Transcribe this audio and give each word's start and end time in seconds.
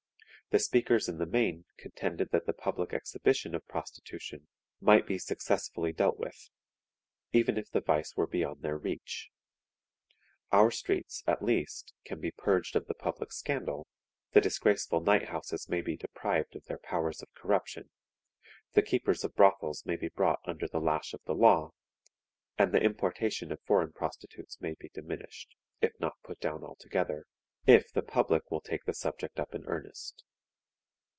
The 0.53 0.59
speakers 0.59 1.07
in 1.07 1.17
the 1.17 1.25
main 1.25 1.63
contended 1.77 2.31
that 2.31 2.45
the 2.45 2.51
public 2.51 2.91
exhibition 2.91 3.55
of 3.55 3.65
prostitution 3.69 4.49
might 4.81 5.07
be 5.07 5.17
successfully 5.17 5.93
dealt 5.93 6.17
with, 6.19 6.49
even 7.31 7.57
if 7.57 7.69
the 7.71 7.79
vice 7.79 8.17
were 8.17 8.27
beyond 8.27 8.61
their 8.61 8.77
reach. 8.77 9.29
Our 10.51 10.69
streets, 10.69 11.23
at 11.25 11.41
least, 11.41 11.93
can 12.03 12.19
be 12.19 12.31
purged 12.31 12.75
of 12.75 12.87
the 12.87 12.93
public 12.93 13.31
scandal, 13.31 13.87
the 14.33 14.41
disgraceful 14.41 14.99
night 14.99 15.29
houses 15.29 15.69
may 15.69 15.79
be 15.79 15.95
deprived 15.95 16.53
of 16.57 16.65
their 16.65 16.79
powers 16.79 17.21
of 17.21 17.33
corruption, 17.33 17.89
the 18.73 18.81
keepers 18.83 19.23
of 19.23 19.35
brothels 19.37 19.85
may 19.85 19.95
be 19.95 20.09
brought 20.09 20.41
under 20.43 20.67
the 20.67 20.81
lash 20.81 21.13
of 21.13 21.21
the 21.23 21.33
law, 21.33 21.71
and 22.57 22.73
the 22.73 22.83
importation 22.83 23.53
of 23.53 23.61
foreign 23.63 23.93
prostitutes 23.93 24.59
may 24.59 24.73
be 24.73 24.89
diminished, 24.89 25.55
if 25.79 25.93
not 26.01 26.21
put 26.23 26.41
down 26.41 26.61
altogether, 26.61 27.25
if 27.65 27.89
the 27.93 28.03
public 28.03 28.51
will 28.51 28.59
take 28.59 28.83
the 28.83 28.93
subject 28.93 29.39
up 29.39 29.55
in 29.55 29.63
earnest. 29.63 30.25